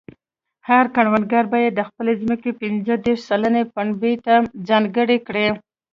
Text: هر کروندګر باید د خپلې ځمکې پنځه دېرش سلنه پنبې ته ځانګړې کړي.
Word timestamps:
هر 0.67 0.85
کروندګر 0.95 1.43
باید 1.53 1.71
د 1.75 1.81
خپلې 1.89 2.13
ځمکې 2.21 2.51
پنځه 2.61 2.93
دېرش 3.05 3.21
سلنه 3.29 3.61
پنبې 3.75 4.13
ته 4.25 4.35
ځانګړې 4.67 5.17
کړي. 5.27 5.47